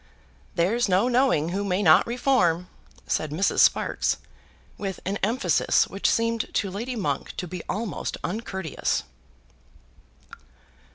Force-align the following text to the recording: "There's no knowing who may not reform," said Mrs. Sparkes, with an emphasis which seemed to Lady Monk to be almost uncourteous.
"There's 0.55 0.89
no 0.89 1.07
knowing 1.07 1.49
who 1.49 1.63
may 1.63 1.83
not 1.83 2.07
reform," 2.07 2.69
said 3.05 3.29
Mrs. 3.29 3.59
Sparkes, 3.59 4.17
with 4.75 4.99
an 5.05 5.17
emphasis 5.21 5.87
which 5.87 6.09
seemed 6.09 6.51
to 6.55 6.71
Lady 6.71 6.95
Monk 6.95 7.37
to 7.37 7.47
be 7.47 7.61
almost 7.69 8.17
uncourteous. 8.23 9.03